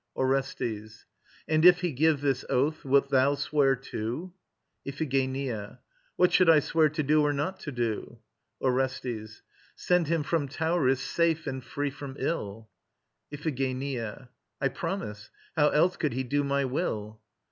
[0.15, 1.05] ORESTES.
[1.47, 4.33] And if he give this oath, wilt thou swear too?
[4.83, 5.77] IPHIGENIA.
[6.15, 8.17] What should I swear to do or not to do?
[8.61, 9.43] ORESTES.
[9.75, 12.71] Send him from Tauris safe and free from ill.
[13.31, 14.29] IPHIGENIA.
[14.59, 15.29] I promise.
[15.55, 17.21] How else could he do my will?